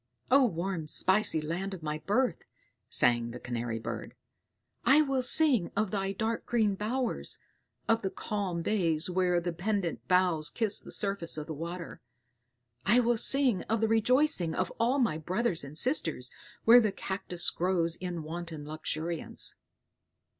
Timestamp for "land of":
1.41-1.83